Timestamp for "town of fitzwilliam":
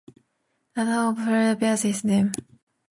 0.83-1.17